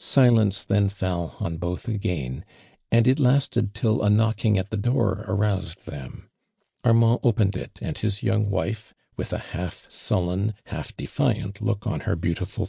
Silence 0.00 0.64
then 0.64 0.88
fell 0.88 1.36
on 1.38 1.56
both 1.56 1.86
again, 1.86 2.44
and 2.90 3.06
it 3.06 3.20
lasted 3.20 3.72
till 3.72 4.02
a 4.02 4.10
knocking 4.10 4.58
at 4.58 4.70
the 4.70 4.76
door 4.76 5.24
aroused 5.28 5.86
them. 5.86 6.28
Armund 6.82 7.20
opened 7.22 7.56
it 7.56 7.78
and 7.80 7.96
bis 8.02 8.20
young 8.20 8.50
wife, 8.50 8.92
with 9.16 9.32
a 9.32 9.38
half 9.38 9.86
sullen, 9.88 10.54
lialf 10.70 10.96
defiant 10.96 11.60
look 11.60 11.86
on 11.86 12.00
her 12.00 12.16
beautiful 12.16 12.64
face, 12.66 12.68